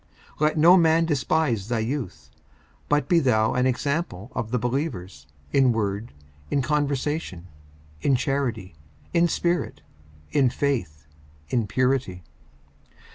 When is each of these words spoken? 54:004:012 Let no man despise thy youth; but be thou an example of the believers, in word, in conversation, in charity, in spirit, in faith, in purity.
54:004:012 0.39 0.41
Let 0.41 0.57
no 0.57 0.77
man 0.77 1.05
despise 1.05 1.67
thy 1.67 1.77
youth; 1.77 2.31
but 2.89 3.07
be 3.07 3.19
thou 3.19 3.53
an 3.53 3.67
example 3.67 4.31
of 4.33 4.49
the 4.49 4.57
believers, 4.57 5.27
in 5.53 5.73
word, 5.73 6.11
in 6.49 6.63
conversation, 6.63 7.47
in 8.01 8.15
charity, 8.15 8.73
in 9.13 9.27
spirit, 9.27 9.83
in 10.31 10.49
faith, 10.49 11.05
in 11.49 11.67
purity. 11.67 12.23